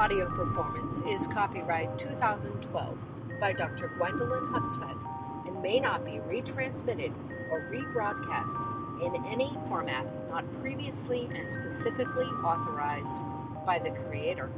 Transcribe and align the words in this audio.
audio 0.00 0.26
performance 0.30 1.04
is 1.04 1.20
copyright 1.34 1.86
2012 1.98 2.96
by 3.38 3.52
Dr. 3.52 3.92
Gwendolyn 3.98 4.48
Hustvedt 4.48 4.96
and 5.46 5.62
may 5.62 5.78
not 5.78 6.06
be 6.06 6.12
retransmitted 6.24 7.12
or 7.50 7.60
rebroadcast 7.70 9.04
in 9.04 9.14
any 9.30 9.52
format 9.68 10.06
not 10.30 10.42
previously 10.62 11.28
and 11.28 11.76
specifically 11.82 12.24
authorized 12.42 13.04
by 13.66 13.78
the 13.78 13.90
creator. 14.08 14.48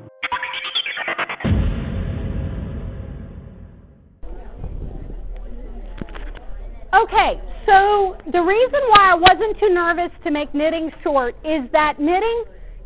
Okay, 6.94 7.40
so 7.66 8.16
the 8.30 8.40
reason 8.40 8.80
why 8.90 9.10
I 9.10 9.14
wasn't 9.16 9.58
too 9.58 9.70
nervous 9.70 10.12
to 10.22 10.30
make 10.30 10.54
knitting 10.54 10.92
short 11.02 11.34
is 11.44 11.62
that 11.72 11.98
knitting 11.98 12.44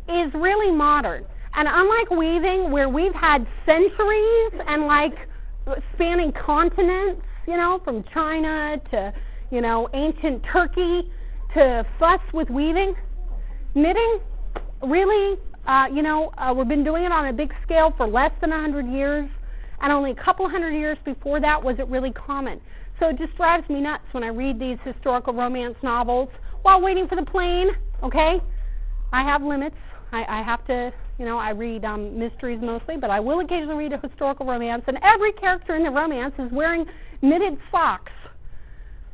is 0.09 0.33
really 0.33 0.71
modern. 0.71 1.23
And 1.57 1.67
unlike 1.69 2.11
weaving, 2.11 2.71
where 2.71 2.87
we've 2.87 3.15
had 3.15 3.47
centuries 3.65 4.51
and 4.67 4.85
like 4.85 5.13
spanning 5.93 6.31
continents, 6.31 7.23
you 7.47 7.57
know, 7.57 7.81
from 7.83 8.03
China 8.13 8.79
to, 8.91 9.11
you 9.49 9.61
know, 9.61 9.89
ancient 9.95 10.43
Turkey 10.43 11.11
to 11.55 11.83
fuss 11.97 12.21
with 12.31 12.51
weaving, 12.51 12.95
knitting 13.73 14.19
really, 14.83 15.39
uh, 15.65 15.87
you 15.91 16.03
know, 16.03 16.31
uh, 16.37 16.53
we've 16.55 16.67
been 16.67 16.83
doing 16.83 17.05
it 17.05 17.11
on 17.11 17.25
a 17.25 17.33
big 17.33 17.51
scale 17.63 17.91
for 17.97 18.07
less 18.07 18.31
than 18.39 18.51
100 18.51 18.85
years, 18.87 19.27
and 19.81 19.91
only 19.91 20.11
a 20.11 20.15
couple 20.15 20.47
hundred 20.47 20.73
years 20.73 20.97
before 21.05 21.39
that 21.39 21.61
was 21.61 21.79
it 21.79 21.87
really 21.87 22.11
common. 22.11 22.61
So 22.99 23.09
it 23.09 23.17
just 23.17 23.35
drives 23.35 23.67
me 23.67 23.81
nuts 23.81 24.03
when 24.11 24.23
I 24.23 24.27
read 24.27 24.59
these 24.59 24.77
historical 24.83 25.33
romance 25.33 25.75
novels 25.81 26.29
while 26.61 26.81
waiting 26.81 27.07
for 27.07 27.15
the 27.15 27.25
plane. 27.25 27.69
Okay, 28.03 28.39
I 29.11 29.23
have 29.23 29.41
limits. 29.41 29.75
I, 30.11 30.39
I 30.39 30.41
have 30.43 30.65
to, 30.67 30.93
you 31.17 31.25
know, 31.25 31.37
I 31.37 31.49
read 31.49 31.83
um, 31.83 32.17
mysteries 32.17 32.59
mostly, 32.61 32.97
but 32.97 33.09
I 33.09 33.19
will 33.19 33.39
occasionally 33.39 33.75
read 33.75 33.93
a 33.93 33.97
historical 33.97 34.45
romance, 34.45 34.83
and 34.87 34.99
every 35.01 35.33
character 35.33 35.75
in 35.75 35.83
the 35.83 35.89
romance 35.89 36.33
is 36.37 36.51
wearing 36.51 36.85
knitted 37.21 37.57
socks. 37.71 38.11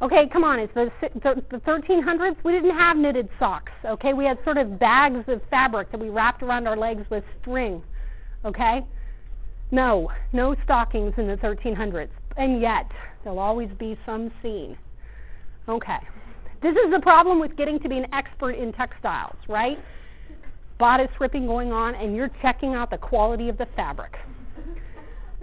Okay, 0.02 0.28
come 0.28 0.44
on, 0.44 0.60
it's 0.60 0.74
the, 0.74 0.92
the, 1.16 1.42
the 1.50 1.60
1300s. 1.60 2.36
We 2.44 2.52
didn't 2.52 2.78
have 2.78 2.98
knitted 2.98 3.30
socks. 3.40 3.72
Okay, 3.86 4.12
we 4.12 4.26
had 4.26 4.38
sort 4.44 4.58
of 4.58 4.78
bags 4.78 5.24
of 5.28 5.42
fabric 5.50 5.92
that 5.92 6.00
we 6.00 6.10
wrapped 6.10 6.44
around 6.44 6.68
our 6.68 6.76
legs 6.76 7.06
with 7.10 7.24
string. 7.42 7.82
Okay, 8.44 8.86
no, 9.72 10.12
no 10.34 10.56
stockings 10.66 11.14
in 11.18 11.28
the 11.28 11.38
1300s, 11.38 12.10
and 12.36 12.62
yet 12.62 12.92
there'll 13.24 13.40
always 13.40 13.70
be 13.80 13.98
some 14.06 14.30
scene. 14.42 14.78
Okay, 15.70 16.00
this 16.62 16.76
is 16.76 16.92
the 16.92 17.00
problem 17.00 17.40
with 17.40 17.56
getting 17.56 17.80
to 17.80 17.88
be 17.88 17.98
an 17.98 18.08
expert 18.12 18.52
in 18.52 18.74
textiles, 18.74 19.38
right? 19.48 19.80
Bodice 20.84 21.08
ripping 21.18 21.48
going 21.48 21.72
on, 21.72 21.96
and 21.96 22.14
you're 22.14 22.30
checking 22.42 22.74
out 22.74 22.90
the 22.90 22.98
quality 22.98 23.48
of 23.48 23.58
the 23.58 23.66
fabric. 23.74 24.18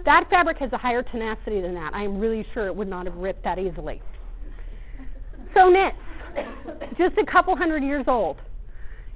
That 0.05 0.29
fabric 0.29 0.59
has 0.59 0.71
a 0.71 0.77
higher 0.77 1.01
tenacity 1.01 1.61
than 1.61 1.73
that. 1.73 1.95
I 1.95 2.03
am 2.03 2.19
really 2.19 2.45
sure 2.53 2.67
it 2.67 2.75
would 2.75 2.87
not 2.87 3.07
have 3.07 3.15
ripped 3.15 3.43
that 3.43 3.57
easily. 3.57 4.03
So 5.55 5.67
knits, 5.67 5.97
just 6.95 7.17
a 7.17 7.25
couple 7.25 7.55
hundred 7.55 7.81
years 7.81 8.05
old. 8.07 8.37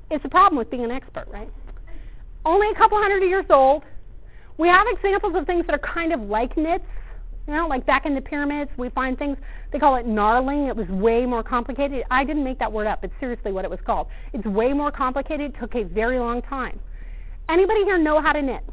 It's 0.10 0.26
a 0.26 0.28
problem 0.28 0.58
with 0.58 0.72
being 0.72 0.84
an 0.84 0.90
expert, 0.90 1.28
right? 1.28 1.52
Only 2.44 2.72
a 2.72 2.76
couple 2.76 2.98
hundred 2.98 3.22
years 3.24 3.46
old. 3.52 3.84
We 4.58 4.68
have 4.68 4.88
examples 4.90 5.36
of 5.36 5.46
things 5.46 5.68
that 5.68 5.76
are 5.76 5.94
kind 5.94 6.12
of 6.12 6.22
like 6.22 6.58
knits, 6.58 6.86
you 7.48 7.54
know, 7.54 7.68
like 7.68 7.86
back 7.86 8.06
in 8.06 8.16
the 8.16 8.22
pyramids, 8.22 8.72
we 8.78 8.90
find 8.90 9.18
things, 9.18 9.38
they 9.72 9.78
call 9.78 9.96
it 9.96 10.08
gnarling. 10.08 10.68
It 10.68 10.76
was 10.76 10.88
way 10.88 11.26
more 11.26 11.44
complicated. 11.44 12.04
I 12.10 12.24
didn't 12.24 12.44
make 12.44 12.58
that 12.60 12.72
word 12.72 12.88
up. 12.88 13.04
It's 13.04 13.14
seriously 13.20 13.52
what 13.52 13.66
it 13.66 13.72
was 13.72 13.80
called. 13.86 14.08
It's 14.34 14.46
way 14.46 14.74
more 14.74 14.92
complicated. 14.92 15.54
It 15.54 15.60
took 15.60 15.76
a 15.76 15.84
very 15.84 16.18
long 16.18 16.42
time. 16.42 16.80
Anybody 17.48 17.84
here 17.84 18.00
know 18.00 18.20
how 18.20 18.34
to 18.34 18.42
knit? 18.42 18.64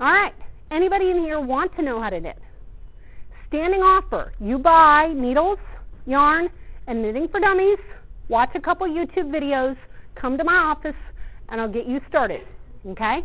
All 0.00 0.12
right. 0.12 0.34
Anybody 0.70 1.10
in 1.10 1.20
here 1.20 1.40
want 1.40 1.74
to 1.76 1.82
know 1.82 2.00
how 2.00 2.10
to 2.10 2.20
knit? 2.20 2.38
Standing 3.48 3.82
offer. 3.82 4.32
You 4.40 4.58
buy 4.58 5.12
needles, 5.14 5.58
yarn, 6.06 6.48
and 6.86 7.02
knitting 7.02 7.28
for 7.28 7.38
dummies. 7.38 7.78
Watch 8.28 8.50
a 8.54 8.60
couple 8.60 8.86
YouTube 8.88 9.30
videos. 9.30 9.76
Come 10.16 10.38
to 10.38 10.44
my 10.44 10.54
office, 10.54 10.94
and 11.48 11.60
I'll 11.60 11.68
get 11.68 11.86
you 11.86 12.00
started. 12.08 12.42
Okay? 12.86 13.24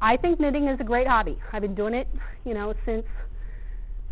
I 0.00 0.16
think 0.16 0.40
knitting 0.40 0.68
is 0.68 0.80
a 0.80 0.84
great 0.84 1.06
hobby. 1.06 1.38
I've 1.52 1.62
been 1.62 1.74
doing 1.74 1.94
it, 1.94 2.08
you 2.44 2.54
know, 2.54 2.74
since, 2.84 3.06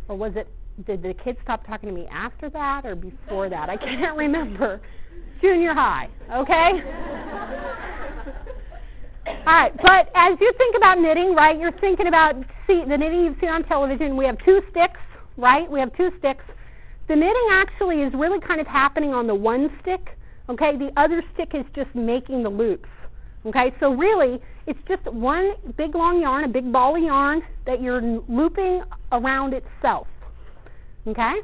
or 0.08 0.16
was 0.16 0.32
it, 0.36 0.46
did 0.86 1.02
the 1.02 1.14
kids 1.14 1.38
stop 1.42 1.66
talking 1.66 1.88
to 1.88 1.94
me 1.94 2.06
after 2.10 2.48
that 2.50 2.86
or 2.86 2.94
before 2.94 3.48
that? 3.48 3.68
I 3.68 3.76
can't 3.76 4.16
remember. 4.24 4.80
Junior 5.40 5.74
high, 5.74 6.08
okay? 6.32 6.70
All 9.26 9.52
right, 9.52 9.76
but 9.76 10.10
as 10.14 10.38
you 10.40 10.52
think 10.58 10.76
about 10.76 11.00
knitting, 11.00 11.34
right, 11.34 11.58
you're 11.58 11.72
thinking 11.72 12.06
about 12.06 12.36
see, 12.66 12.84
the 12.86 12.96
knitting 12.96 13.24
you've 13.24 13.36
seen 13.40 13.48
on 13.48 13.64
television. 13.64 14.16
We 14.16 14.26
have 14.26 14.38
two 14.44 14.60
sticks, 14.70 15.00
right? 15.36 15.70
We 15.70 15.80
have 15.80 15.94
two 15.96 16.10
sticks. 16.18 16.44
The 17.08 17.16
knitting 17.16 17.48
actually 17.50 18.02
is 18.02 18.12
really 18.14 18.40
kind 18.40 18.60
of 18.60 18.66
happening 18.66 19.12
on 19.12 19.26
the 19.26 19.34
one 19.34 19.70
stick, 19.82 20.16
okay? 20.48 20.76
The 20.76 20.92
other 20.96 21.22
stick 21.34 21.50
is 21.54 21.64
just 21.74 21.94
making 21.94 22.42
the 22.42 22.48
loops. 22.48 22.88
Okay, 23.46 23.74
so 23.78 23.92
really, 23.92 24.40
it's 24.66 24.78
just 24.88 25.04
one 25.04 25.52
big 25.76 25.94
long 25.94 26.20
yarn, 26.22 26.44
a 26.44 26.48
big 26.48 26.72
ball 26.72 26.96
of 26.96 27.02
yarn 27.02 27.42
that 27.66 27.82
you're 27.82 28.00
looping 28.28 28.82
around 29.12 29.52
itself. 29.52 30.06
Okay? 31.06 31.34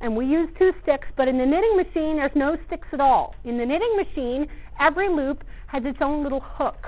And 0.00 0.16
we 0.16 0.24
use 0.26 0.48
two 0.58 0.72
sticks, 0.82 1.06
but 1.16 1.28
in 1.28 1.36
the 1.36 1.44
knitting 1.44 1.76
machine, 1.76 2.16
there's 2.16 2.34
no 2.34 2.56
sticks 2.66 2.88
at 2.92 3.00
all. 3.00 3.34
In 3.44 3.58
the 3.58 3.66
knitting 3.66 3.94
machine, 3.96 4.46
every 4.80 5.08
loop 5.08 5.44
has 5.66 5.84
its 5.84 5.98
own 6.00 6.22
little 6.22 6.40
hook. 6.40 6.86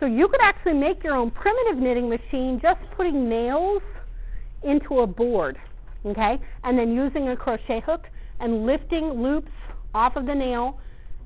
So 0.00 0.06
you 0.06 0.28
could 0.28 0.40
actually 0.40 0.74
make 0.74 1.04
your 1.04 1.14
own 1.14 1.30
primitive 1.30 1.76
knitting 1.76 2.08
machine 2.08 2.60
just 2.62 2.80
putting 2.96 3.28
nails 3.28 3.82
into 4.62 5.00
a 5.00 5.06
board, 5.06 5.58
okay? 6.06 6.38
And 6.64 6.78
then 6.78 6.94
using 6.94 7.28
a 7.28 7.36
crochet 7.36 7.80
hook 7.80 8.08
and 8.40 8.64
lifting 8.64 9.22
loops 9.22 9.52
off 9.94 10.16
of 10.16 10.24
the 10.26 10.34
nail 10.34 10.78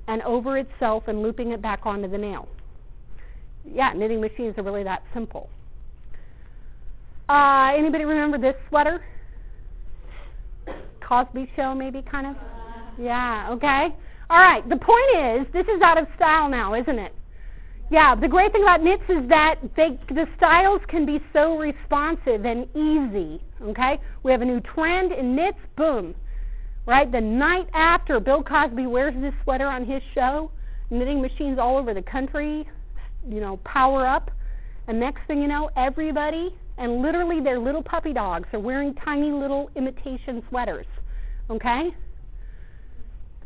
and 0.09 0.23
over 0.23 0.59
itself 0.59 1.05
and 1.07 1.23
looping 1.23 1.53
it 1.53 1.63
back 1.63 1.81
onto 1.85 2.09
the 2.09 2.19
nail. 2.19 2.49
Yeah, 3.65 3.93
knitting 3.93 4.21
machines 4.21 4.55
are 4.59 4.63
really 4.63 4.83
that 4.83 5.03
simple. 5.15 5.49
Uh, 7.29 7.73
anybody 7.77 8.05
remember 8.05 8.39
this 8.39 8.57
sweater? 8.69 9.03
Cosby 11.01 11.51
show, 11.57 11.75
maybe, 11.75 12.03
kind 12.03 12.27
of? 12.27 12.37
Yeah, 12.99 13.49
okay. 13.53 13.95
All 14.31 14.39
right, 14.39 14.67
the 14.69 14.77
point 14.77 15.05
is, 15.17 15.47
this 15.53 15.67
is 15.67 15.83
out 15.83 15.99
of 15.99 16.07
style 16.17 16.49
now, 16.49 16.75
isn't 16.75 16.99
it? 16.99 17.15
Yeah, 17.91 18.15
the 18.15 18.29
great 18.29 18.53
thing 18.53 18.63
about 18.63 18.83
knits 18.83 19.03
is 19.09 19.29
that 19.29 19.57
they, 19.77 19.99
the 20.09 20.27
styles 20.39 20.81
can 20.89 21.05
be 21.05 21.21
so 21.33 21.59
responsive 21.59 22.47
and 22.47 22.67
easy, 22.75 23.43
okay? 23.63 24.01
We 24.23 24.33
have 24.33 24.41
a 24.41 24.47
new 24.47 24.61
trend 24.61 25.13
in 25.13 25.37
knits, 25.37 25.59
boom, 25.77 26.15
right? 26.87 27.11
The 27.11 27.21
night 27.21 27.69
after 27.75 28.19
Bill 28.21 28.43
Cosby 28.43 28.87
wears 28.87 29.15
this 29.21 29.35
sweater 29.45 29.67
on 29.67 29.85
his 29.85 30.03
show, 30.15 30.51
knitting 30.91 31.21
machines 31.21 31.59
all 31.59 31.77
over 31.77 31.95
the 31.95 32.03
country, 32.03 32.69
you 33.29 33.41
know, 33.41 33.59
power 33.59 34.07
up. 34.07 34.31
And 34.89 34.99
next 34.99 35.27
thing 35.27 35.41
you 35.41 35.49
know, 35.49 35.71
everybody, 35.77 36.55
and 36.79 37.03
literally 37.03 37.41
their 37.41 37.59
little 37.59 37.83
puppy 37.83 38.13
dogs, 38.13 38.49
are 38.53 38.59
wearing 38.59 38.95
tiny 38.95 39.31
little 39.31 39.71
imitation 39.77 40.43
sweaters. 40.49 40.87
Okay? 41.51 41.95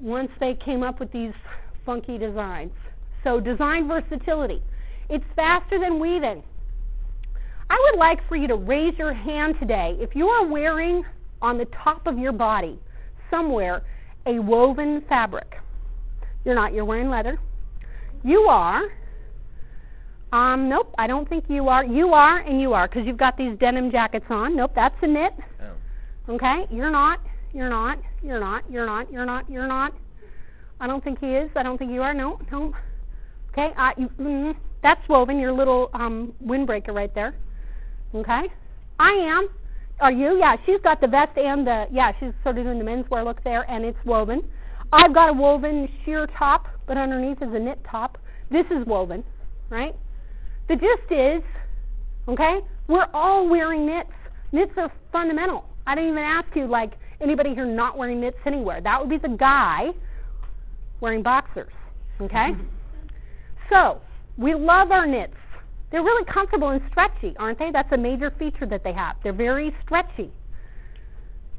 Once 0.01 0.31
they 0.41 0.55
came 0.55 0.83
up 0.83 0.99
with 0.99 1.13
these 1.13 1.33
funky 1.85 2.19
designs. 2.19 2.73
So, 3.23 3.41
design 3.41 3.89
versatility. 3.89 4.63
It's 5.09 5.25
faster 5.35 5.79
than 5.79 5.99
weaving. 5.99 6.43
I 7.69 7.91
would 7.91 7.99
like 7.99 8.27
for 8.29 8.37
you 8.37 8.47
to 8.49 8.55
raise 8.55 8.97
your 8.97 9.13
hand 9.13 9.57
today 9.59 9.97
if 9.99 10.15
you 10.15 10.29
are 10.29 10.47
wearing 10.47 11.05
on 11.43 11.59
the 11.59 11.65
top 11.67 12.07
of 12.07 12.19
your 12.19 12.33
body 12.33 12.79
somewhere 13.31 13.83
a 14.27 14.39
woven 14.39 15.03
fabric. 15.09 15.61
You're 16.45 16.55
not, 16.55 16.73
you're 16.73 16.85
wearing 16.85 17.11
leather. 17.11 17.39
You 18.25 18.43
are. 18.43 18.83
Um, 20.33 20.69
nope, 20.69 20.93
I 20.99 21.07
don't 21.07 21.29
think 21.29 21.45
you 21.49 21.69
are. 21.69 21.85
You 21.85 22.13
are 22.13 22.39
and 22.39 22.61
you 22.61 22.73
are 22.73 22.89
because 22.89 23.07
you've 23.07 23.17
got 23.17 23.37
these 23.37 23.57
denim 23.59 23.91
jackets 23.91 24.27
on. 24.29 24.57
Nope, 24.57 24.73
that's 24.75 24.97
a 25.03 25.07
knit. 25.07 25.33
Oh. 25.63 26.35
Okay, 26.35 26.67
you're 26.71 26.91
not. 26.91 27.21
You're 27.55 27.71
not. 27.71 27.99
You're 28.23 28.41
not. 28.41 28.71
You're 28.71 28.87
not. 28.87 29.11
You're 29.13 29.25
not. 29.25 29.49
You're 29.49 29.69
not. 29.69 29.95
I 30.81 30.87
don't 30.87 31.03
think 31.03 31.21
he 31.21 31.29
is. 31.29 31.51
I 31.57 31.63
don't 31.63 31.79
think 31.79 31.93
you 31.93 32.03
are. 32.03 32.13
No, 32.13 32.41
no. 32.51 32.75
Okay, 33.53 33.73
uh, 33.79 33.93
you, 33.97 34.11
mm, 34.21 34.55
that's 34.83 35.09
woven. 35.09 35.39
Your 35.39 35.53
little 35.53 35.89
um, 35.95 36.35
windbreaker 36.45 36.93
right 36.93 37.15
there. 37.15 37.35
Okay, 38.15 38.49
I 38.99 39.11
am. 39.11 39.49
Are 40.01 40.13
you? 40.13 40.39
Yeah, 40.39 40.57
she's 40.67 40.81
got 40.83 41.01
the 41.01 41.07
vest 41.07 41.37
and 41.39 41.67
the 41.67 41.87
yeah, 41.91 42.13
she's 42.21 42.33
sort 42.43 42.59
of 42.59 42.65
doing 42.65 42.79
the 42.79 42.85
menswear 42.85 43.25
look 43.25 43.43
there, 43.45 43.69
and 43.71 43.85
it's 43.85 43.99
woven. 44.05 44.43
I've 44.93 45.15
got 45.15 45.31
a 45.31 45.33
woven 45.33 45.89
sheer 46.05 46.27
top, 46.27 46.69
but 46.87 46.97
underneath 46.97 47.43
is 47.43 47.53
a 47.53 47.59
knit 47.59 47.81
top. 47.91 48.19
This 48.51 48.67
is 48.71 48.87
woven, 48.87 49.25
right? 49.71 49.97
The 50.69 50.77
gist 50.77 51.11
is, 51.11 51.43
okay, 52.29 52.61
we're 52.89 53.09
all 53.15 53.49
wearing 53.49 53.87
knits. 53.87 54.11
Knits 54.53 54.73
are 54.77 54.93
fundamental. 55.13 55.65
I 55.87 55.95
didn't 55.95 56.11
even 56.11 56.23
ask 56.23 56.55
you 56.55 56.67
like 56.67 56.93
anybody 57.21 57.55
here 57.55 57.65
not 57.65 57.97
wearing 57.97 58.21
knits 58.21 58.39
anywhere. 58.45 58.81
That 58.81 59.01
would 59.01 59.11
be 59.11 59.19
the 59.19 59.35
guy 59.37 59.91
wearing 61.01 61.23
boxers, 61.23 61.73
okay? 62.21 62.53
Mm-hmm. 62.53 62.65
so 63.71 64.01
we 64.39 64.55
love 64.55 64.91
our 64.91 65.07
knits. 65.07 65.35
They're 65.97 66.05
really 66.05 66.27
comfortable 66.27 66.69
and 66.69 66.83
stretchy, 66.91 67.35
aren't 67.39 67.59
they? 67.59 67.71
That's 67.71 67.91
a 67.91 67.97
major 67.97 68.31
feature 68.39 68.67
that 68.67 68.85
they 68.85 68.93
have. 68.93 69.17
They're 69.23 69.33
very 69.33 69.75
stretchy. 69.83 70.31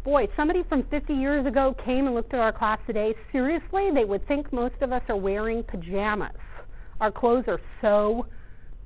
Boy, 0.03 0.27
somebody 0.37 0.61
from 0.69 0.83
50 0.91 1.11
years 1.11 1.47
ago 1.47 1.75
came 1.83 2.05
and 2.05 2.13
looked 2.13 2.35
at 2.35 2.39
our 2.39 2.53
class 2.53 2.77
today. 2.85 3.15
Seriously, 3.31 3.89
they 3.91 4.05
would 4.05 4.27
think 4.27 4.53
most 4.53 4.75
of 4.81 4.91
us 4.91 5.01
are 5.09 5.15
wearing 5.15 5.63
pajamas. 5.63 6.37
Our 7.01 7.11
clothes 7.11 7.45
are 7.47 7.59
so 7.81 8.27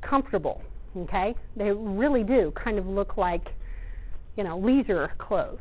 comfortable, 0.01 0.61
okay? 0.95 1.35
They 1.57 1.71
really 1.71 2.23
do 2.23 2.53
kind 2.55 2.79
of 2.79 2.87
look 2.87 3.17
like, 3.17 3.49
you 4.37 4.45
know, 4.45 4.57
leisure 4.57 5.11
clothes. 5.17 5.59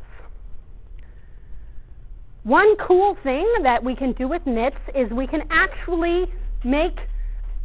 One 2.45 2.77
cool 2.77 3.17
thing 3.25 3.53
that 3.65 3.83
we 3.83 3.97
can 3.97 4.13
do 4.13 4.29
with 4.29 4.47
knits 4.47 4.79
is 4.95 5.11
we 5.11 5.27
can 5.27 5.43
actually 5.51 6.33
make 6.63 7.01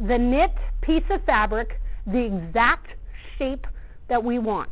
the 0.00 0.18
knit 0.18 0.50
piece 0.82 1.04
of 1.10 1.24
fabric 1.24 1.78
the 2.06 2.18
exact 2.18 2.88
shape 3.38 3.66
that 4.08 4.22
we 4.22 4.38
want. 4.38 4.70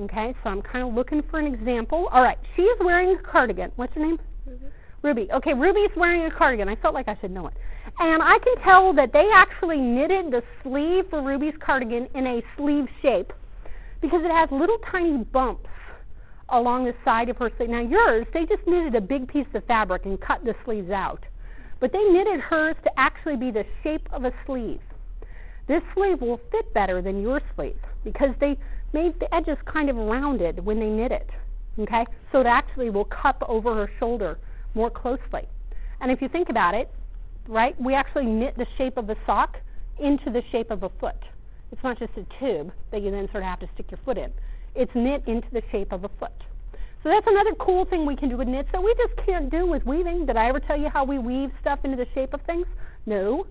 Okay, 0.00 0.34
so 0.42 0.50
I'm 0.50 0.62
kind 0.62 0.88
of 0.88 0.94
looking 0.94 1.22
for 1.30 1.38
an 1.38 1.46
example. 1.46 2.08
All 2.12 2.22
right, 2.22 2.38
she 2.56 2.62
is 2.62 2.78
wearing 2.80 3.16
a 3.16 3.22
cardigan. 3.22 3.70
What's 3.76 3.94
her 3.94 4.00
name? 4.00 4.18
Mm-hmm. 4.48 4.66
Ruby. 5.02 5.28
Okay, 5.32 5.52
Ruby's 5.52 5.90
wearing 5.96 6.24
a 6.24 6.30
cardigan. 6.30 6.68
I 6.68 6.76
felt 6.76 6.94
like 6.94 7.08
I 7.08 7.16
should 7.20 7.30
know 7.30 7.46
it. 7.48 7.54
And 7.98 8.22
I 8.22 8.38
can 8.38 8.56
tell 8.62 8.92
that 8.94 9.12
they 9.12 9.30
actually 9.34 9.78
knitted 9.78 10.30
the 10.30 10.42
sleeve 10.62 11.06
for 11.10 11.20
Ruby's 11.20 11.54
cardigan 11.60 12.08
in 12.14 12.26
a 12.26 12.42
sleeve 12.56 12.86
shape 13.02 13.32
because 14.00 14.22
it 14.24 14.30
has 14.30 14.48
little 14.50 14.78
tiny 14.90 15.18
bumps 15.18 15.68
along 16.48 16.84
the 16.84 16.94
side 17.04 17.28
of 17.28 17.36
her 17.38 17.50
sleeve. 17.56 17.70
Now 17.70 17.80
yours, 17.80 18.26
they 18.32 18.46
just 18.46 18.66
knitted 18.66 18.94
a 18.94 19.00
big 19.00 19.28
piece 19.28 19.46
of 19.54 19.64
fabric 19.64 20.06
and 20.06 20.20
cut 20.20 20.44
the 20.44 20.54
sleeves 20.64 20.90
out. 20.90 21.24
But 21.80 21.92
they 21.92 22.02
knitted 22.04 22.40
hers 22.40 22.76
to 22.84 22.90
actually 22.98 23.36
be 23.36 23.50
the 23.50 23.66
shape 23.82 24.08
of 24.12 24.24
a 24.24 24.32
sleeve. 24.46 24.80
This 25.68 25.82
sleeve 25.94 26.20
will 26.20 26.40
fit 26.50 26.72
better 26.74 27.00
than 27.00 27.22
your 27.22 27.40
sleeve 27.54 27.78
because 28.04 28.34
they 28.40 28.58
made 28.92 29.18
the 29.20 29.32
edges 29.34 29.56
kind 29.64 29.88
of 29.88 29.96
rounded 29.96 30.64
when 30.64 30.80
they 30.80 30.88
knit 30.88 31.12
it. 31.12 31.30
Okay? 31.78 32.04
So 32.30 32.40
it 32.40 32.46
actually 32.46 32.90
will 32.90 33.04
cup 33.04 33.42
over 33.48 33.74
her 33.74 33.90
shoulder 33.98 34.38
more 34.74 34.90
closely. 34.90 35.48
And 36.00 36.10
if 36.10 36.20
you 36.20 36.28
think 36.28 36.48
about 36.48 36.74
it, 36.74 36.90
right, 37.48 37.80
we 37.80 37.94
actually 37.94 38.26
knit 38.26 38.56
the 38.56 38.66
shape 38.76 38.96
of 38.96 39.08
a 39.08 39.16
sock 39.24 39.56
into 39.98 40.30
the 40.30 40.42
shape 40.50 40.70
of 40.70 40.82
a 40.82 40.88
foot. 41.00 41.16
It's 41.70 41.82
not 41.82 41.98
just 41.98 42.12
a 42.16 42.26
tube 42.38 42.72
that 42.90 43.02
you 43.02 43.10
then 43.10 43.28
sort 43.30 43.44
of 43.44 43.48
have 43.48 43.60
to 43.60 43.68
stick 43.74 43.90
your 43.90 44.00
foot 44.04 44.18
in. 44.18 44.32
It's 44.74 44.92
knit 44.94 45.22
into 45.26 45.48
the 45.52 45.62
shape 45.70 45.92
of 45.92 46.04
a 46.04 46.10
foot. 46.18 46.32
So 47.02 47.08
that's 47.08 47.26
another 47.26 47.54
cool 47.54 47.84
thing 47.84 48.06
we 48.06 48.14
can 48.14 48.28
do 48.28 48.36
with 48.36 48.46
knits 48.46 48.68
that 48.72 48.82
we 48.82 48.94
just 48.94 49.16
can't 49.26 49.50
do 49.50 49.66
with 49.66 49.84
weaving. 49.84 50.26
Did 50.26 50.36
I 50.36 50.48
ever 50.48 50.60
tell 50.60 50.78
you 50.78 50.88
how 50.88 51.04
we 51.04 51.18
weave 51.18 51.50
stuff 51.60 51.80
into 51.84 51.96
the 51.96 52.06
shape 52.14 52.32
of 52.32 52.40
things? 52.42 52.66
No, 53.06 53.46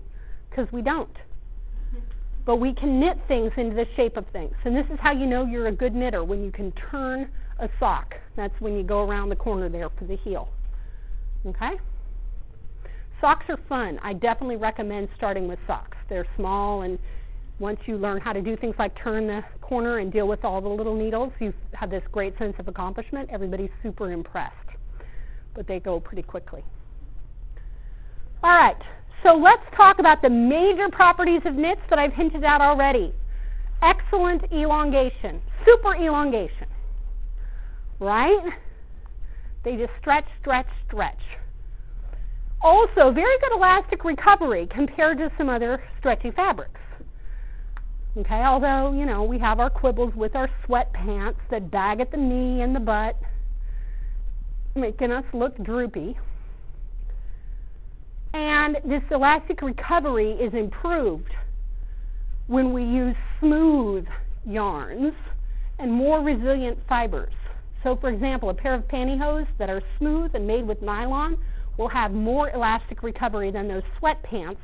because 0.48 0.70
we 0.72 0.80
don't. 0.80 1.14
But 2.44 2.56
we 2.56 2.74
can 2.74 2.98
knit 2.98 3.18
things 3.28 3.52
into 3.56 3.76
the 3.76 3.86
shape 3.94 4.16
of 4.16 4.26
things. 4.32 4.54
And 4.64 4.74
this 4.74 4.86
is 4.92 4.98
how 5.00 5.12
you 5.12 5.26
know 5.26 5.44
you're 5.44 5.68
a 5.68 5.72
good 5.72 5.94
knitter 5.94 6.24
when 6.24 6.42
you 6.42 6.50
can 6.50 6.72
turn 6.90 7.30
a 7.60 7.68
sock. 7.78 8.14
That's 8.36 8.54
when 8.60 8.76
you 8.76 8.82
go 8.82 9.06
around 9.08 9.28
the 9.28 9.36
corner 9.36 9.68
there 9.68 9.90
for 9.90 10.04
the 10.04 10.16
heel. 10.16 10.48
Okay? 11.46 11.72
Socks 13.20 13.46
are 13.48 13.60
fun. 13.68 14.00
I 14.02 14.12
definitely 14.14 14.56
recommend 14.56 15.08
starting 15.16 15.46
with 15.46 15.60
socks. 15.66 15.96
They're 16.08 16.26
small 16.36 16.82
and 16.82 16.98
once 17.58 17.78
you 17.86 17.96
learn 17.96 18.20
how 18.20 18.32
to 18.32 18.42
do 18.42 18.56
things 18.56 18.74
like 18.78 18.92
turn 19.00 19.28
the 19.28 19.44
corner 19.60 19.98
and 19.98 20.12
deal 20.12 20.26
with 20.26 20.44
all 20.44 20.60
the 20.60 20.68
little 20.68 20.96
needles, 20.96 21.32
you 21.38 21.54
have 21.74 21.90
this 21.90 22.02
great 22.10 22.36
sense 22.36 22.54
of 22.58 22.66
accomplishment. 22.66 23.30
Everybody's 23.30 23.70
super 23.82 24.10
impressed. 24.10 24.56
But 25.54 25.68
they 25.68 25.78
go 25.78 26.00
pretty 26.00 26.22
quickly. 26.22 26.64
All 28.42 28.50
right, 28.50 28.82
so 29.22 29.34
let's 29.34 29.62
talk 29.76 29.98
about 29.98 30.22
the 30.22 30.30
major 30.30 30.88
properties 30.88 31.42
of 31.44 31.54
knits 31.54 31.80
that 31.90 31.98
I've 31.98 32.12
hinted 32.12 32.44
at 32.44 32.60
already. 32.60 33.12
Excellent 33.82 34.44
elongation, 34.52 35.40
super 35.64 35.94
elongation, 35.96 36.66
right? 37.98 38.52
They 39.64 39.76
just 39.76 39.92
stretch, 40.00 40.26
stretch, 40.40 40.66
stretch. 40.86 41.18
Also, 42.62 43.10
very 43.10 43.38
good 43.40 43.52
elastic 43.54 44.04
recovery 44.04 44.68
compared 44.70 45.18
to 45.18 45.30
some 45.36 45.48
other 45.48 45.82
stretchy 45.98 46.30
fabrics. 46.30 46.80
Okay, 48.16 48.42
although, 48.42 48.92
you 48.92 49.06
know, 49.06 49.22
we 49.22 49.38
have 49.38 49.58
our 49.58 49.70
quibbles 49.70 50.14
with 50.14 50.36
our 50.36 50.48
sweatpants 50.66 51.36
that 51.50 51.70
bag 51.70 52.00
at 52.00 52.10
the 52.10 52.18
knee 52.18 52.60
and 52.60 52.74
the 52.76 52.80
butt, 52.80 53.16
making 54.74 55.10
us 55.10 55.24
look 55.32 55.56
droopy. 55.64 56.16
And 58.62 58.76
this 58.84 59.02
elastic 59.10 59.60
recovery 59.60 60.30
is 60.34 60.54
improved 60.54 61.34
when 62.46 62.72
we 62.72 62.84
use 62.84 63.16
smooth 63.40 64.06
yarns 64.46 65.14
and 65.80 65.92
more 65.92 66.20
resilient 66.20 66.78
fibers. 66.88 67.32
So, 67.82 67.96
for 67.96 68.08
example, 68.08 68.50
a 68.50 68.54
pair 68.54 68.74
of 68.74 68.86
pantyhose 68.86 69.48
that 69.58 69.68
are 69.68 69.82
smooth 69.98 70.36
and 70.36 70.46
made 70.46 70.64
with 70.64 70.80
nylon 70.80 71.38
will 71.76 71.88
have 71.88 72.12
more 72.12 72.50
elastic 72.50 73.02
recovery 73.02 73.50
than 73.50 73.66
those 73.66 73.82
sweatpants, 74.00 74.58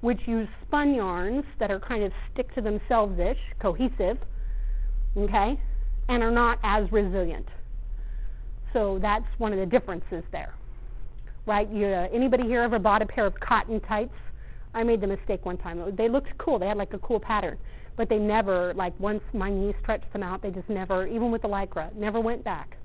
which 0.00 0.20
use 0.28 0.46
spun 0.64 0.94
yarns 0.94 1.42
that 1.58 1.72
are 1.72 1.80
kind 1.80 2.04
of 2.04 2.12
stick 2.32 2.54
to 2.54 2.60
themselves 2.60 3.18
ish, 3.18 3.40
cohesive, 3.60 4.18
okay, 5.16 5.60
and 6.08 6.22
are 6.22 6.30
not 6.30 6.60
as 6.62 6.92
resilient. 6.92 7.48
So 8.72 9.00
that's 9.02 9.26
one 9.38 9.52
of 9.52 9.58
the 9.58 9.66
differences 9.66 10.22
there 10.30 10.54
right? 11.46 11.68
You, 11.70 11.86
uh, 11.86 12.08
anybody 12.12 12.44
here 12.44 12.62
ever 12.62 12.78
bought 12.78 13.02
a 13.02 13.06
pair 13.06 13.26
of 13.26 13.38
cotton 13.40 13.80
tights? 13.80 14.14
I 14.74 14.82
made 14.82 15.00
the 15.00 15.06
mistake 15.06 15.44
one 15.44 15.56
time. 15.56 15.82
They 15.96 16.08
looked 16.08 16.36
cool. 16.38 16.58
They 16.58 16.68
had 16.68 16.76
like 16.76 16.94
a 16.94 16.98
cool 16.98 17.18
pattern, 17.18 17.58
but 17.96 18.08
they 18.08 18.18
never, 18.18 18.72
like 18.74 18.98
once 19.00 19.22
my 19.32 19.50
knee 19.50 19.74
stretched 19.82 20.12
them 20.12 20.22
out, 20.22 20.42
they 20.42 20.50
just 20.50 20.68
never, 20.68 21.06
even 21.06 21.30
with 21.30 21.42
the 21.42 21.48
lycra, 21.48 21.94
never 21.96 22.20
went 22.20 22.44
back. 22.44 22.76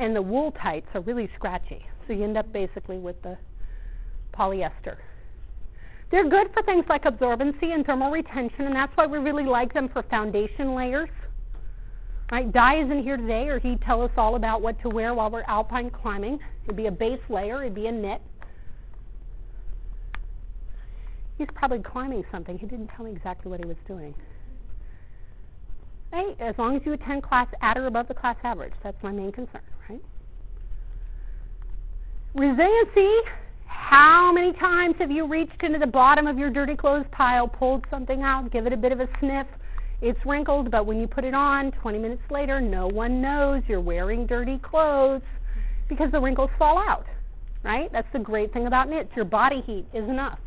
And 0.00 0.14
the 0.14 0.22
wool 0.22 0.52
tights 0.52 0.88
are 0.94 1.00
really 1.00 1.30
scratchy, 1.36 1.86
so 2.06 2.12
you 2.12 2.24
end 2.24 2.36
up 2.36 2.52
basically 2.52 2.98
with 2.98 3.20
the 3.22 3.38
polyester. 4.34 4.96
They're 6.10 6.28
good 6.28 6.48
for 6.52 6.62
things 6.62 6.84
like 6.88 7.04
absorbency 7.04 7.74
and 7.74 7.86
thermal 7.86 8.10
retention, 8.10 8.66
and 8.66 8.76
that's 8.76 8.94
why 8.96 9.06
we 9.06 9.18
really 9.18 9.44
like 9.44 9.72
them 9.72 9.88
for 9.88 10.02
foundation 10.02 10.74
layers. 10.74 11.08
Right? 12.32 12.50
Di 12.50 12.82
isn't 12.82 13.02
here 13.02 13.16
today, 13.16 13.48
or 13.48 13.58
he'd 13.58 13.82
tell 13.82 14.02
us 14.02 14.10
all 14.16 14.36
about 14.36 14.62
what 14.62 14.80
to 14.82 14.88
wear 14.88 15.14
while 15.14 15.30
we're 15.30 15.42
alpine 15.42 15.90
climbing. 15.90 16.38
It'd 16.64 16.76
be 16.76 16.86
a 16.86 16.90
base 16.90 17.20
layer, 17.28 17.62
it'd 17.62 17.74
be 17.74 17.86
a 17.86 17.92
knit. 17.92 18.22
He's 21.36 21.48
probably 21.54 21.80
climbing 21.80 22.24
something. 22.30 22.58
He 22.58 22.66
didn't 22.66 22.88
tell 22.88 23.04
me 23.04 23.12
exactly 23.12 23.50
what 23.50 23.60
he 23.60 23.66
was 23.66 23.76
doing. 23.86 24.14
Right? 26.12 26.36
As 26.40 26.54
long 26.58 26.76
as 26.76 26.82
you 26.86 26.92
attend 26.92 27.24
class 27.24 27.48
at 27.60 27.76
or 27.76 27.86
above 27.86 28.08
the 28.08 28.14
class 28.14 28.36
average, 28.44 28.72
that's 28.82 29.00
my 29.02 29.10
main 29.10 29.32
concern, 29.32 29.62
right? 29.88 30.00
Resiliency. 32.34 33.28
How 33.66 34.32
many 34.32 34.52
times 34.54 34.94
have 34.98 35.10
you 35.10 35.26
reached 35.26 35.62
into 35.62 35.78
the 35.78 35.86
bottom 35.86 36.26
of 36.26 36.38
your 36.38 36.50
dirty 36.50 36.76
clothes 36.76 37.04
pile, 37.12 37.46
pulled 37.46 37.84
something 37.90 38.22
out, 38.22 38.50
give 38.50 38.66
it 38.66 38.72
a 38.72 38.76
bit 38.76 38.92
of 38.92 39.00
a 39.00 39.08
sniff, 39.18 39.46
it's 40.04 40.20
wrinkled, 40.26 40.70
but 40.70 40.84
when 40.84 41.00
you 41.00 41.06
put 41.06 41.24
it 41.24 41.32
on 41.32 41.72
20 41.72 41.98
minutes 41.98 42.22
later, 42.30 42.60
no 42.60 42.86
one 42.86 43.22
knows 43.22 43.62
you're 43.66 43.80
wearing 43.80 44.26
dirty 44.26 44.58
clothes 44.58 45.22
because 45.88 46.12
the 46.12 46.20
wrinkles 46.20 46.50
fall 46.58 46.78
out. 46.78 47.06
Right? 47.62 47.90
That's 47.90 48.06
the 48.12 48.18
great 48.18 48.52
thing 48.52 48.66
about 48.66 48.90
knits. 48.90 49.08
Your 49.16 49.24
body 49.24 49.62
heat 49.62 49.86
is 49.94 50.06
enough. 50.06 50.38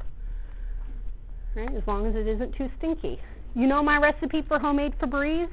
Right? 1.56 1.74
As 1.76 1.82
long 1.88 2.06
as 2.06 2.16
it 2.16 2.28
isn't 2.28 2.56
too 2.56 2.70
stinky. 2.78 3.20
You 3.56 3.66
know 3.66 3.82
my 3.82 3.98
recipe 3.98 4.44
for 4.48 4.60
homemade 4.60 4.94
Febreze? 5.00 5.50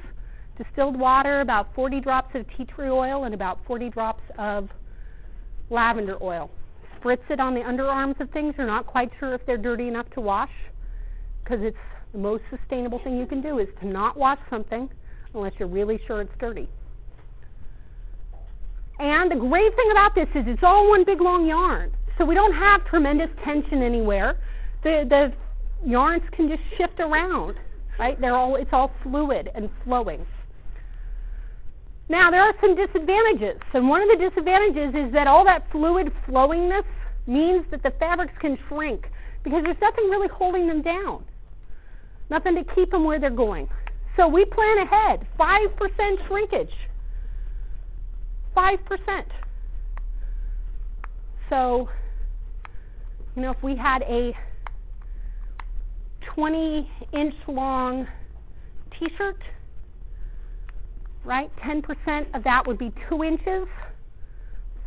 Distilled 0.58 1.00
water, 1.00 1.40
about 1.40 1.74
40 1.74 2.00
drops 2.00 2.34
of 2.34 2.44
tea 2.54 2.66
tree 2.66 2.90
oil, 2.90 3.24
and 3.24 3.34
about 3.34 3.58
40 3.66 3.88
drops 3.88 4.22
of 4.38 4.68
lavender 5.70 6.18
oil. 6.22 6.50
Spritz 7.00 7.28
it 7.30 7.40
on 7.40 7.54
the 7.54 7.60
underarms 7.60 8.20
of 8.20 8.30
things. 8.30 8.54
You're 8.58 8.66
not 8.66 8.86
quite 8.86 9.10
sure 9.18 9.32
if 9.32 9.44
they're 9.46 9.56
dirty 9.56 9.88
enough 9.88 10.10
to 10.10 10.20
wash 10.20 10.52
because 11.42 11.60
it's 11.62 11.76
the 12.14 12.20
most 12.20 12.44
sustainable 12.48 13.00
thing 13.00 13.18
you 13.18 13.26
can 13.26 13.42
do 13.42 13.58
is 13.58 13.68
to 13.80 13.86
not 13.86 14.16
wash 14.16 14.38
something 14.48 14.88
unless 15.34 15.52
you're 15.58 15.68
really 15.68 15.98
sure 16.06 16.20
it's 16.20 16.32
dirty. 16.38 16.68
And 19.00 19.30
the 19.30 19.36
great 19.36 19.74
thing 19.74 19.90
about 19.90 20.14
this 20.14 20.28
is 20.36 20.44
it's 20.46 20.62
all 20.62 20.88
one 20.88 21.04
big 21.04 21.20
long 21.20 21.44
yarn. 21.44 21.92
So 22.16 22.24
we 22.24 22.36
don't 22.36 22.54
have 22.54 22.86
tremendous 22.86 23.28
tension 23.44 23.82
anywhere. 23.82 24.38
The, 24.84 25.04
the 25.08 25.32
yarns 25.88 26.22
can 26.30 26.48
just 26.48 26.62
shift 26.78 27.00
around, 27.00 27.56
right? 27.98 28.18
They're 28.20 28.36
all, 28.36 28.54
it's 28.54 28.72
all 28.72 28.92
fluid 29.02 29.50
and 29.56 29.68
flowing. 29.82 30.24
Now, 32.08 32.30
there 32.30 32.42
are 32.42 32.54
some 32.60 32.76
disadvantages. 32.76 33.60
And 33.72 33.88
one 33.88 34.02
of 34.02 34.08
the 34.08 34.28
disadvantages 34.28 34.94
is 34.94 35.12
that 35.12 35.26
all 35.26 35.44
that 35.46 35.66
fluid 35.72 36.12
flowingness 36.28 36.84
means 37.26 37.64
that 37.72 37.82
the 37.82 37.90
fabrics 37.98 38.34
can 38.38 38.56
shrink 38.68 39.10
because 39.42 39.64
there's 39.64 39.80
nothing 39.80 40.08
really 40.10 40.28
holding 40.28 40.68
them 40.68 40.80
down 40.80 41.24
nothing 42.30 42.54
to 42.56 42.64
keep 42.74 42.90
them 42.90 43.04
where 43.04 43.18
they're 43.18 43.30
going. 43.30 43.68
So 44.16 44.28
we 44.28 44.44
plan 44.44 44.78
ahead. 44.78 45.26
5% 45.38 46.26
shrinkage. 46.26 46.74
5%. 48.56 49.24
So, 51.50 51.88
you 53.36 53.42
know, 53.42 53.50
if 53.50 53.62
we 53.62 53.76
had 53.76 54.02
a 54.02 54.36
20 56.34 56.90
inch 57.12 57.34
long 57.48 58.06
t 58.98 59.08
shirt, 59.16 59.42
right? 61.24 61.50
10% 61.56 62.34
of 62.34 62.44
that 62.44 62.66
would 62.66 62.78
be 62.78 62.92
2 63.08 63.24
inches. 63.24 63.66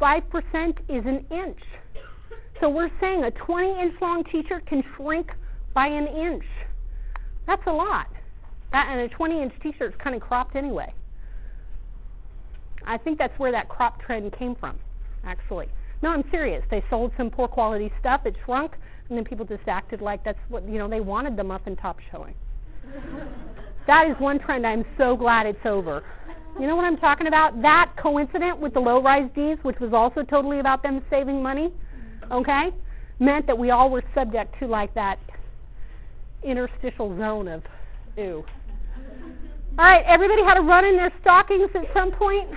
5% 0.01 0.77
is 0.89 1.05
an 1.05 1.25
inch. 1.31 1.59
So 2.59 2.69
we're 2.69 2.91
saying 2.99 3.23
a 3.23 3.31
20 3.31 3.81
inch 3.81 3.93
long 4.01 4.23
t 4.23 4.43
shirt 4.47 4.65
can 4.65 4.83
shrink 4.95 5.31
by 5.73 5.87
an 5.87 6.07
inch. 6.07 6.45
That's 7.47 7.65
a 7.65 7.71
lot. 7.71 8.07
That, 8.71 8.89
and 8.91 8.99
a 9.01 9.09
20 9.09 9.41
inch 9.41 9.53
t 9.63 9.73
shirt 9.77 9.93
is 9.93 9.99
kind 9.99 10.15
of 10.15 10.21
cropped 10.21 10.55
anyway. 10.55 10.93
I 12.85 12.97
think 12.97 13.17
that's 13.17 13.37
where 13.39 13.51
that 13.51 13.69
crop 13.69 14.01
trend 14.01 14.33
came 14.33 14.55
from, 14.55 14.77
actually. 15.23 15.67
No, 16.01 16.11
I'm 16.11 16.23
serious. 16.29 16.63
They 16.69 16.83
sold 16.89 17.11
some 17.17 17.29
poor 17.29 17.47
quality 17.47 17.91
stuff, 17.99 18.25
it 18.25 18.35
shrunk, 18.45 18.75
and 19.09 19.17
then 19.17 19.25
people 19.25 19.45
just 19.45 19.67
acted 19.67 20.01
like 20.01 20.23
that's 20.23 20.39
what, 20.49 20.67
you 20.67 20.77
know, 20.77 20.87
they 20.87 21.01
wanted 21.01 21.35
the 21.35 21.43
muffin 21.43 21.75
top 21.75 21.99
showing. 22.11 22.35
that 23.87 24.07
is 24.07 24.15
one 24.19 24.39
trend 24.39 24.67
I'm 24.67 24.85
so 24.97 25.15
glad 25.15 25.47
it's 25.47 25.65
over. 25.65 26.03
You 26.59 26.67
know 26.67 26.75
what 26.75 26.85
I'm 26.85 26.97
talking 26.97 27.27
about? 27.27 27.61
That 27.61 27.91
coincident 27.97 28.59
with 28.59 28.73
the 28.73 28.79
low 28.79 29.01
rise 29.01 29.29
D's, 29.35 29.57
which 29.61 29.79
was 29.79 29.93
also 29.93 30.23
totally 30.23 30.59
about 30.59 30.81
them 30.83 31.03
saving 31.09 31.41
money, 31.41 31.71
okay, 32.31 32.69
meant 33.19 33.47
that 33.47 33.57
we 33.57 33.69
all 33.69 33.89
were 33.89 34.03
subject 34.15 34.55
to 34.59 34.67
like 34.67 34.93
that 34.95 35.19
interstitial 36.43 37.17
zone 37.17 37.47
of 37.47 37.63
ew. 38.17 38.45
All 39.79 39.85
right, 39.85 40.03
everybody 40.05 40.43
had 40.43 40.57
a 40.57 40.61
run 40.61 40.85
in 40.85 40.95
their 40.95 41.13
stockings 41.21 41.69
at 41.75 41.85
some 41.93 42.11
point. 42.11 42.49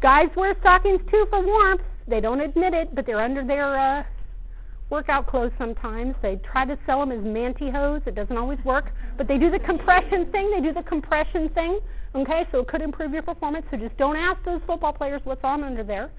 Guys 0.00 0.28
wear 0.36 0.54
stockings 0.60 1.00
too 1.10 1.26
for 1.30 1.44
warmth. 1.44 1.80
They 2.06 2.20
don't 2.20 2.40
admit 2.40 2.74
it, 2.74 2.94
but 2.94 3.06
they're 3.06 3.20
under 3.20 3.44
their 3.44 3.76
uh, 3.76 4.04
workout 4.90 5.26
clothes 5.26 5.52
sometimes. 5.58 6.14
They 6.22 6.36
try 6.36 6.66
to 6.66 6.78
sell 6.86 7.00
them 7.00 7.10
as 7.10 7.20
mantyhose. 7.24 8.06
It 8.06 8.14
doesn't 8.14 8.36
always 8.36 8.58
work, 8.64 8.92
but 9.16 9.26
they 9.26 9.38
do 9.38 9.50
the 9.50 9.58
compression 9.58 10.30
thing. 10.30 10.50
They 10.50 10.60
do 10.60 10.72
the 10.72 10.82
compression 10.82 11.48
thing. 11.48 11.80
Okay, 12.14 12.46
so 12.52 12.60
it 12.60 12.68
could 12.68 12.82
improve 12.82 13.12
your 13.12 13.22
performance. 13.22 13.66
So 13.70 13.76
just 13.76 13.96
don't 13.96 14.16
ask 14.16 14.42
those 14.44 14.60
football 14.66 14.92
players 14.92 15.20
what's 15.24 15.42
on 15.42 15.64
under 15.64 15.82
there. 15.82 16.10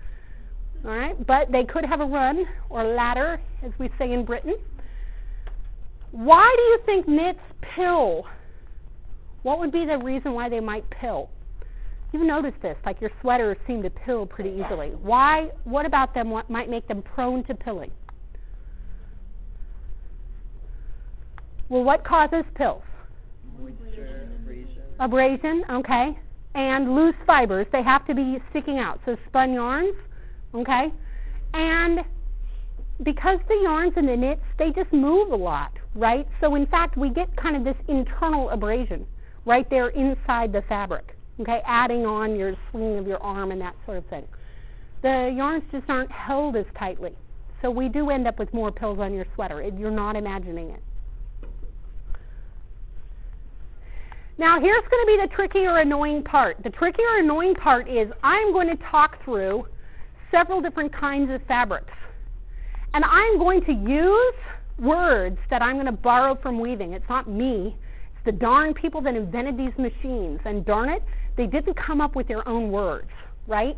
All 0.84 0.92
right, 0.92 1.26
but 1.26 1.52
they 1.52 1.64
could 1.64 1.86
have 1.86 2.02
a 2.02 2.06
run 2.06 2.46
or 2.70 2.84
ladder, 2.84 3.40
as 3.64 3.72
we 3.80 3.90
say 3.98 4.12
in 4.12 4.26
Britain. 4.26 4.56
Why 6.16 6.50
do 6.56 6.64
you 6.64 6.80
think 6.86 7.10
knits 7.10 7.40
pill? 7.76 8.26
What 9.44 9.60
would 9.60 9.74
be 9.74 9.84
the 9.86 9.98
reason 9.98 10.34
why 10.34 10.48
they 10.48 10.62
might 10.62 10.90
pill? 10.90 11.30
You've 12.14 12.26
noticed 12.26 12.62
this, 12.62 12.78
like 12.86 13.02
your 13.02 13.12
sweaters 13.20 13.58
seem 13.68 13.84
to 13.84 13.90
pill 13.90 14.26
pretty 14.26 14.52
easily. 14.52 14.92
Why? 15.02 15.50
What 15.66 15.86
about 15.86 16.14
them 16.14 16.30
what 16.30 16.50
might 16.50 16.70
make 16.70 16.88
them 16.88 17.02
prone 17.02 17.44
to 17.44 17.54
pilling? 17.54 17.92
Well, 21.68 21.84
what 21.84 22.06
causes 22.06 22.46
pills? 22.56 22.84
Moisture, 23.60 24.30
abrasion. 24.42 24.82
Abrasion, 25.02 25.64
okay. 25.70 26.18
And 26.54 26.96
loose 26.96 27.16
fibers, 27.28 27.68
they 27.74 27.84
have 27.84 28.08
to 28.08 28.16
be 28.16 28.38
sticking 28.52 28.80
out. 28.80 29.02
So 29.06 29.18
spun 29.28 29.52
yarns, 29.52 29.96
okay. 30.54 30.94
And 31.54 32.06
because 33.04 33.40
the 33.48 33.60
yarns 33.64 33.94
and 33.96 34.08
the 34.08 34.16
knits, 34.16 34.42
they 34.58 34.72
just 34.72 34.92
move 34.94 35.32
a 35.32 35.36
lot, 35.36 35.72
right? 35.96 36.28
So 36.42 36.56
in 36.56 36.66
fact, 36.66 36.98
we 36.98 37.10
get 37.10 37.36
kind 37.36 37.56
of 37.56 37.64
this 37.64 37.78
internal 37.88 38.50
abrasion 38.50 39.06
right 39.46 39.70
there 39.70 39.90
inside 39.90 40.52
the 40.52 40.64
fabric 40.64 41.16
okay, 41.42 41.62
adding 41.66 42.06
on 42.06 42.36
your 42.36 42.56
swing 42.72 42.98
of 42.98 43.08
your 43.08 43.22
arm 43.22 43.52
and 43.52 43.62
that 43.62 43.76
sort 43.86 43.98
of 43.98 44.06
thing. 44.08 44.26
The 45.02 45.34
yarns 45.36 45.64
just 45.72 45.90
aren't 45.90 46.12
held 46.12 46.56
as 46.56 46.66
tightly. 46.78 47.16
So 47.62 47.70
we 47.70 47.90
do 47.90 48.10
end 48.10 48.28
up 48.28 48.40
with 48.40 48.54
more 48.54 48.72
pills 48.72 49.00
on 49.00 49.14
your 49.14 49.26
sweater. 49.36 49.62
It, 49.62 49.78
you're 49.78 49.92
not 49.92 50.16
imagining 50.16 50.70
it. 50.72 50.82
Now, 54.38 54.60
here's 54.60 54.84
going 54.90 55.06
to 55.06 55.08
be 55.08 55.22
the 55.22 55.34
tricky 55.34 55.66
or 55.66 55.80
annoying 55.80 56.22
part. 56.22 56.58
The 56.64 56.70
tricky 56.70 57.04
or 57.04 57.20
annoying 57.20 57.56
part 57.56 57.88
is 57.88 58.10
I'm 58.22 58.52
going 58.52 58.68
to 58.68 58.84
talk 58.84 59.24
through 59.24 59.66
several 60.30 60.62
different 60.62 60.92
kinds 60.94 61.32
of 61.32 61.42
fabrics. 61.44 61.94
And 62.96 63.04
I'm 63.04 63.38
going 63.38 63.62
to 63.66 63.74
use 63.74 64.36
words 64.80 65.38
that 65.50 65.62
I'm 65.62 65.76
going 65.76 65.86
to 65.86 65.92
borrow 65.92 66.34
from 66.42 66.62
weaving. 66.62 66.94
It's 66.94 67.10
not 67.10 67.30
me, 67.30 67.76
it's 68.16 68.26
the 68.26 68.32
darn 68.32 68.74
people 68.74 69.02
that 69.02 69.18
invented 69.18 69.58
these 69.58 69.78
machines. 69.78 70.40
And 70.46 70.66
darn 70.66 70.88
it, 70.88 71.04
they 71.36 71.46
didn't 71.46 71.74
come 71.76 72.00
up 72.00 72.16
with 72.16 72.30
their 72.30 72.48
own 72.48 72.72
words, 72.72 73.10
right? 73.48 73.78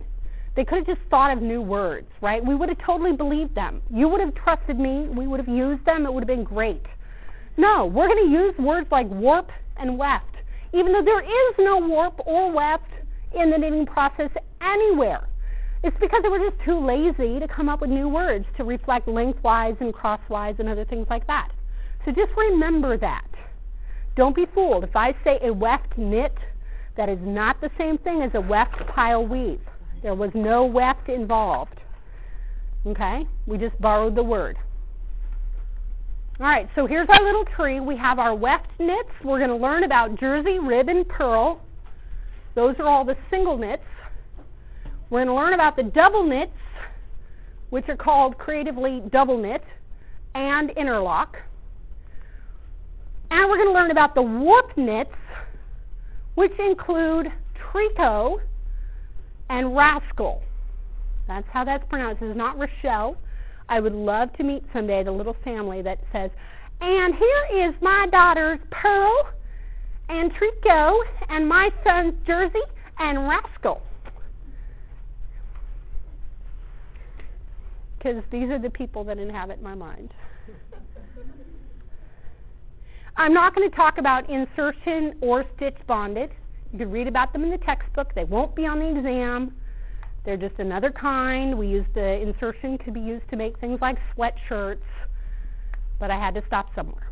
They 0.55 0.63
could 0.63 0.77
have 0.77 0.85
just 0.85 1.01
thought 1.09 1.35
of 1.35 1.41
new 1.41 1.63
words, 1.63 2.05
right? 2.21 2.45
We 2.45 2.53
would 2.53 2.69
have 2.69 2.77
totally 2.85 3.13
believed 3.13 3.55
them. 3.55 3.81
You 3.91 4.07
would 4.07 4.21
have 4.21 4.35
trusted 4.35 4.77
me. 4.77 5.07
We 5.07 5.25
would 5.25 5.39
have 5.39 5.49
used 5.49 5.83
them. 5.85 6.05
It 6.05 6.13
would 6.13 6.21
have 6.21 6.27
been 6.27 6.43
great. 6.43 6.85
No, 7.57 7.87
we're 7.87 8.07
going 8.07 8.23
to 8.23 8.31
use 8.31 8.53
words 8.59 8.87
like 8.91 9.09
warp 9.09 9.49
and 9.77 9.97
weft, 9.97 10.35
even 10.73 10.93
though 10.93 11.01
there 11.01 11.21
is 11.21 11.55
no 11.57 11.79
warp 11.79 12.19
or 12.27 12.51
weft 12.51 12.91
in 13.33 13.49
the 13.49 13.57
knitting 13.57 13.87
process 13.87 14.29
anywhere. 14.61 15.27
It's 15.83 15.95
because 15.99 16.23
they 16.23 16.29
were 16.29 16.39
just 16.39 16.61
too 16.65 16.83
lazy 16.83 17.39
to 17.39 17.47
come 17.47 17.69
up 17.69 17.81
with 17.81 17.89
new 17.89 18.09
words 18.09 18.45
to 18.57 18.63
reflect 18.63 19.07
lengthwise 19.07 19.75
and 19.79 19.93
crosswise 19.93 20.55
and 20.59 20.67
other 20.67 20.85
things 20.85 21.07
like 21.09 21.27
that. 21.27 21.51
So 22.05 22.11
just 22.11 22.31
remember 22.35 22.97
that. 22.97 23.27
Don't 24.15 24.35
be 24.35 24.47
fooled. 24.53 24.83
If 24.83 24.95
I 24.95 25.13
say 25.23 25.39
a 25.43 25.53
weft 25.53 25.97
knit, 25.97 26.35
that 26.95 27.09
is 27.09 27.19
not 27.21 27.61
the 27.61 27.69
same 27.77 27.97
thing 27.99 28.23
as 28.23 28.31
a 28.33 28.41
weft 28.41 28.87
pile 28.87 29.25
weave. 29.25 29.61
There 30.01 30.15
was 30.15 30.31
no 30.33 30.65
weft 30.65 31.09
involved. 31.09 31.79
Okay? 32.85 33.27
We 33.45 33.57
just 33.57 33.79
borrowed 33.79 34.15
the 34.15 34.23
word. 34.23 34.57
All 36.39 36.45
right, 36.45 36.69
so 36.75 36.85
here's 36.85 37.09
our 37.09 37.23
little 37.23 37.45
tree. 37.45 37.79
We 37.79 37.97
have 37.97 38.19
our 38.19 38.35
weft 38.35 38.67
knits. 38.79 39.09
We're 39.23 39.39
going 39.39 39.49
to 39.49 39.55
learn 39.55 39.83
about 39.83 40.19
jersey, 40.19 40.59
rib, 40.59 40.87
and 40.87 41.07
purl. 41.07 41.61
Those 42.53 42.75
are 42.79 42.85
all 42.85 43.03
the 43.03 43.17
single 43.29 43.57
knits. 43.57 43.83
We're 45.09 45.19
going 45.19 45.27
to 45.27 45.33
learn 45.33 45.53
about 45.53 45.75
the 45.75 45.83
double 45.83 46.23
knits, 46.23 46.51
which 47.69 47.87
are 47.87 47.95
called 47.95 48.37
creatively 48.37 49.01
double 49.11 49.37
knit 49.37 49.63
and 50.35 50.71
interlock. 50.71 51.37
And 53.31 53.49
we're 53.49 53.57
going 53.57 53.69
to 53.69 53.73
learn 53.73 53.91
about 53.91 54.15
the 54.15 54.21
warp 54.21 54.77
knits, 54.77 55.13
which 56.35 56.53
include 56.59 57.31
tricot 57.55 58.41
and 59.49 59.67
raschel. 59.67 60.41
That's 61.27 61.47
how 61.51 61.63
that's 61.63 61.83
pronounced. 61.89 62.21
It's 62.21 62.37
not 62.37 62.57
Rochelle. 62.57 63.17
I 63.69 63.79
would 63.79 63.93
love 63.93 64.31
to 64.33 64.43
meet 64.43 64.63
someday 64.71 65.03
the 65.03 65.11
little 65.11 65.35
family 65.43 65.81
that 65.81 65.99
says, 66.11 66.31
and 66.79 67.15
here 67.15 67.67
is 67.67 67.73
my 67.81 68.07
daughter's 68.11 68.59
pearl 68.71 69.29
and 70.09 70.31
tricot 70.33 70.95
and 71.29 71.47
my 71.47 71.69
son's 71.83 72.13
jersey 72.25 72.61
and 72.99 73.27
rascal. 73.27 73.81
Because 77.97 78.23
these 78.31 78.49
are 78.49 78.59
the 78.59 78.69
people 78.69 79.03
that 79.05 79.17
inhabit 79.17 79.61
my 79.61 79.73
mind. 79.73 80.13
I'm 83.15 83.33
not 83.33 83.55
going 83.55 83.69
to 83.69 83.75
talk 83.75 83.97
about 83.97 84.29
insertion 84.29 85.15
or 85.21 85.43
stitch 85.55 85.77
bonded. 85.87 86.29
You 86.71 86.79
can 86.79 86.91
read 86.91 87.07
about 87.07 87.33
them 87.33 87.43
in 87.43 87.49
the 87.49 87.57
textbook. 87.57 88.13
They 88.13 88.25
won't 88.25 88.55
be 88.55 88.67
on 88.67 88.79
the 88.79 88.97
exam. 88.97 89.55
They're 90.23 90.37
just 90.37 90.59
another 90.59 90.91
kind. 90.91 91.57
We 91.57 91.67
use 91.67 91.85
the 91.95 92.21
insertion 92.21 92.77
could 92.77 92.93
be 92.93 92.99
used 92.99 93.27
to 93.29 93.35
make 93.35 93.57
things 93.59 93.79
like 93.81 93.97
sweatshirts, 94.15 94.77
but 95.99 96.11
I 96.11 96.19
had 96.19 96.35
to 96.35 96.43
stop 96.45 96.67
somewhere. 96.75 97.09